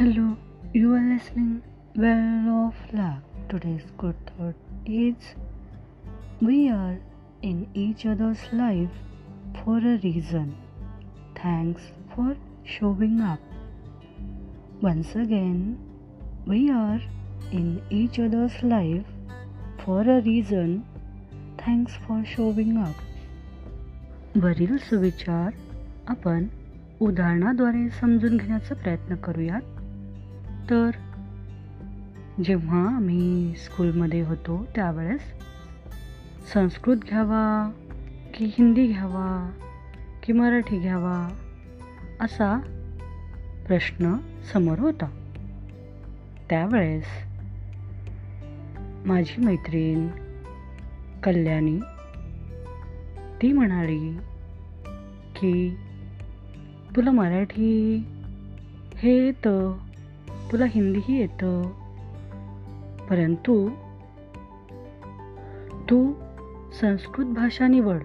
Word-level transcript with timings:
Hello, 0.00 0.34
you 0.72 0.94
are 0.94 1.06
listening 1.14 1.62
Well 1.94 2.66
of 2.66 2.76
Luck. 2.94 3.22
Today's 3.50 3.82
good 3.98 4.14
thought 4.28 4.54
is 4.86 5.14
we 6.40 6.70
are 6.70 6.98
in 7.42 7.66
each 7.74 8.06
other's 8.06 8.38
life 8.50 8.94
for 9.58 9.76
a 9.76 9.98
reason. 10.04 10.54
Thanks 11.42 11.82
for 12.14 12.34
showing 12.64 13.20
up. 13.20 13.40
Once 14.80 15.14
again, 15.16 15.76
we 16.46 16.70
are 16.70 17.00
in 17.52 17.82
each 17.90 18.18
other's 18.18 18.56
life 18.62 19.04
for 19.84 20.00
a 20.00 20.22
reason. 20.22 20.82
Thanks 21.58 21.98
for 22.06 22.22
showing 22.24 22.72
up. 22.86 22.96
वरील 24.36 24.76
सुविचार 24.78 25.50
आपण 26.06 26.46
उदाहरणाद्वारे 27.00 27.88
समजून 27.90 28.36
घेण्याचा 28.36 28.74
प्रयत्न 28.74 29.14
करूयात 29.14 29.62
तर 30.70 30.90
जेव्हा 32.44 32.96
आम्ही 32.96 33.54
स्कूलमध्ये 33.54 34.20
होतो 34.20 34.66
त्यावेळेस 34.74 35.20
संस्कृत 36.54 36.96
घ्यावा 36.96 37.70
की 38.34 38.44
हिंदी 38.44 38.86
घ्यावा 38.86 39.50
की 40.22 40.32
मराठी 40.32 40.78
घ्यावा 40.78 41.28
असा 42.20 42.60
प्रश्न 43.66 44.14
समोर 44.52 44.78
होता. 44.78 45.06
त्यावेळेस 46.50 47.04
माझी 49.06 49.44
मैत्रीण 49.44 50.08
कल्याणी 51.22 51.78
ती 53.42 53.52
म्हणाली 53.52 54.18
की 55.36 55.76
तुला 56.96 57.10
मराठी 57.10 58.04
हे 58.96 59.26
येतं? 59.26 59.89
तुला 60.52 60.64
हिंदीही 60.68 61.20
येतं. 61.20 61.62
परंतु 63.10 63.70
तू 65.90 66.12
संस्कृत 66.80 67.26
भाषा 67.26 67.66
निवड. 67.66 68.02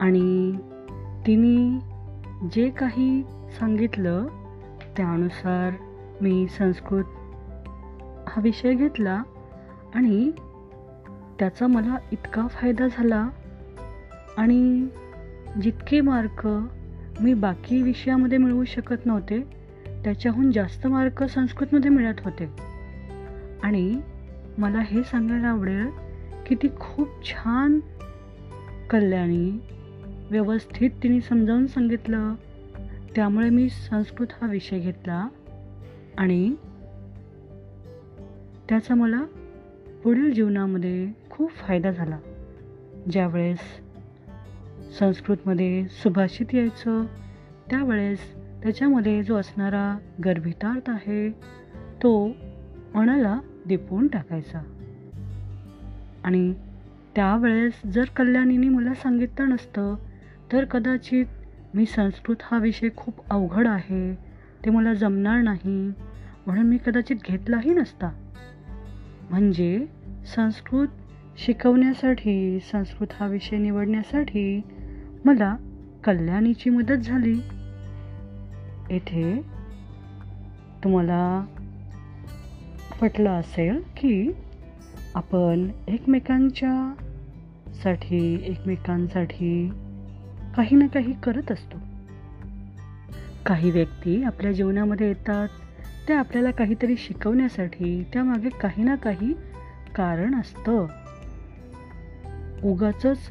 आणि 0.00 0.56
तिने 1.26 1.78
जे 2.52 2.70
काही 2.70 3.22
सांगितलं 3.60 4.26
त्यानुसार 4.96 5.72
मी 6.20 6.48
संस्कृत 6.48 7.04
हा 8.28 8.40
विषय 8.42 8.74
घेतला 8.74 9.22
आणि 9.94 10.30
त्याचा 11.38 11.66
मला 11.66 11.96
इतका 12.12 12.46
फायदा 12.46 12.86
झाला 12.86 13.28
आणि 14.36 14.88
जितके 15.62 16.00
मार्क 16.00 16.48
मी 17.20 17.34
बाकी 17.34 17.82
विषयामध्ये 17.82 18.38
मिळवू 18.38 18.64
शकत 18.64 19.06
नव्हते 19.06 19.65
त्याच्याहून 20.06 20.52
जास्त 20.52 20.86
मार्क 20.86 21.24
संस्कृतमध्ये 21.24 21.90
मिळत 21.90 22.14
होते. 22.24 22.48
आणि 23.62 24.00
मला 24.58 24.80
हे 24.80 25.02
सांगायला 25.02 25.48
आवडेल 25.48 25.86
की 26.46 26.54
ती 26.54 26.68
खूप 26.80 27.08
छान 27.24 27.80
कल्याणी 28.90 29.60
व्यवस्थित 30.30 30.90
तिने 31.02 31.20
समजावून 31.20 31.66
सांगितलं. 31.66 32.34
त्यामुळे 33.14 33.50
मी 33.50 33.68
संस्कृत 33.68 34.26
हा 34.42 34.50
विषय 34.50 34.78
घेतला 34.78 35.28
आणि 36.18 36.54
त्याचा 38.68 38.94
मला 38.94 39.24
पुढील 40.04 40.32
जीवनामध्ये 40.32 41.08
खूप 41.30 41.50
फायदा 41.50 41.90
झाला. 41.90 42.18
ज्यावेळेस 43.10 43.58
संस्कृतमध्ये 44.98 45.86
सुभाषित 45.88 46.54
यायचं 46.54 47.04
त्यावेळेस 47.70 48.45
त्याच्यामध्ये 48.66 49.22
जो 49.22 49.36
असणारा 49.36 49.98
गर्भितार्थ 50.24 50.90
आहे 50.90 51.30
तो 52.02 52.28
अणाला 52.94 53.40
दिपवून 53.66 54.06
टाकायचा. 54.06 54.60
आणि 56.24 56.54
त्यावेळेस 57.16 57.72
जर 57.86 58.04
कल्याणीने 58.16 58.68
मला 58.68 58.94
सांगितलं 58.94 59.48
नसतं 59.48 59.94
तर 60.52 60.64
कदाचित 60.64 61.26
मी 61.74 61.86
संस्कृत 61.86 62.36
हा 62.42 62.58
विषय 62.58 62.88
खूप 62.96 63.14
अवघड 63.30 63.66
आहे 63.66 64.14
ते 64.64 64.70
मला 64.70 64.94
जमणार 64.94 65.42
नाही 65.42 65.92
म्हणून 66.46 66.66
मी 66.66 66.78
कदाचित 66.86 67.16
घेतलाही 67.28 67.70
नसता. 67.70 68.10
म्हणजे 69.30 69.86
संस्कृत 70.36 70.88
शिकवण्यासाठी 71.38 72.60
संस्कृत 72.60 73.06
हा 73.12 73.26
विषय 73.26 73.58
निवडण्यासाठी 73.58 74.60
मला 75.24 75.56
कल्याणीची 76.04 76.70
मदत 76.70 76.96
झाली. 76.96 77.40
येथे 78.90 79.42
तुम्हाला 80.84 81.44
पटलं 83.02 83.30
असेल 83.30 83.82
की 83.96 84.32
आपण 85.14 85.70
एकमेकांच्या 85.88 86.94
साठी 87.82 88.42
एकमेकांसाठी 88.44 89.70
काही 90.56 90.76
ना 90.76 90.86
काही 90.86 91.12
करत 91.22 91.52
असतो. 91.52 91.78
काही 93.46 93.70
व्यक्ती 93.70 94.22
आपल्या 94.22 94.52
जीवनामध्ये 94.52 95.08
येतात 95.08 95.48
ते 96.08 96.14
आपल्याला 96.14 96.50
काहीतरी 96.50 96.96
शिकवण्यासाठी 96.96 98.04
त्यामागे 98.12 98.48
काही 98.48 98.82
ना 98.82 98.94
काही 98.94 99.34
कारण 99.94 100.34
असतं. 100.34 100.86
उगाच 102.64 103.30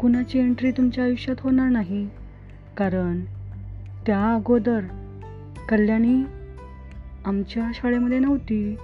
कुणाची 0.00 0.38
एंट्री 0.38 0.70
तुमच्या 0.70 1.04
आयुष्यात 1.04 1.36
होणार 1.40 1.68
नाही. 1.68 2.08
कारण 2.76 3.20
त्या 4.06 4.34
अगोदर 4.34 4.80
कल्याणी 5.68 6.24
आमच्या 7.24 7.70
शाळेमध्ये 7.74 8.18
नव्हती. 8.18 8.76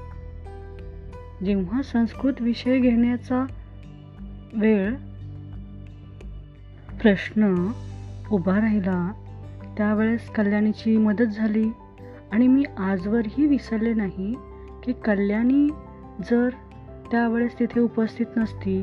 जेव्हा 1.44 1.82
संस्कृत 1.82 2.32
विषय 2.40 2.78
घेण्याचा 2.78 3.46
वेळ 4.54 4.94
प्रश्न 7.02 7.68
उभा 8.30 8.60
राहिला 8.60 9.12
त्यावेळेस 9.76 10.28
कल्याणीची 10.28 10.96
मदत 10.96 11.24
झाली. 11.24 11.70
आणि 12.32 12.48
मी 12.48 12.64
आजवरही 12.78 13.46
विसरले 13.46 13.94
नाही 13.94 14.34
की 14.84 14.92
कल्याणी 14.92 15.68
जर 16.30 16.48
त्यावेळेस 17.10 17.58
तिथे 17.60 17.80
उपस्थित 17.80 18.26
नसती 18.36 18.82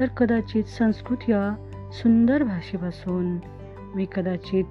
तर 0.00 0.06
कदाचित 0.06 0.64
संस्कृत 0.64 1.16
या 1.28 1.54
सुंदर 1.92 2.42
भाषेपासून 2.42 3.38
मी 3.94 4.06
कदाचित 4.14 4.64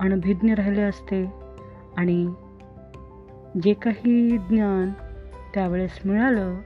अनभिज्ञ 0.00 0.54
राहिले 0.54 0.80
असते. 0.80 1.46
आणि 1.96 2.26
जे 3.62 3.72
काही 3.72 4.38
ज्ञान 4.38 4.90
त्यावेळेस 5.54 5.98
मिळालं 6.04 6.60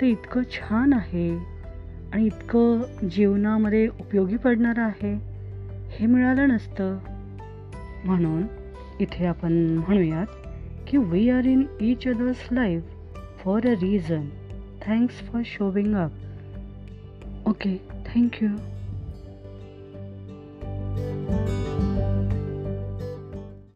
ते 0.00 0.08
इतकं 0.08 0.42
छान 0.42 0.92
आहे 0.92 1.38
आणि 2.12 2.26
इतकं 2.26 2.82
जीवनामध्ये 3.10 3.88
उपयोगी 3.88 4.36
पडणारं 4.36 4.82
आहे 4.82 5.14
हे 5.90 6.06
मिळालं 6.06 6.48
नसतं. 6.48 6.98
म्हणून 8.04 8.42
इथे 9.00 9.26
आपण 9.26 9.52
म्हणूयात 9.88 10.26
की 10.86 10.96
we 10.96 11.30
are 11.30 11.44
in 11.44 11.64
each 11.80 12.08
others 12.08 12.48
life 12.52 12.82
for 13.44 13.66
a 13.66 13.70
reason 13.70 14.28
thanks 14.86 15.14
for 15.14 15.42
showing 15.44 15.94
up 15.94 16.10
okay 17.48 17.76
thank you 18.06 18.48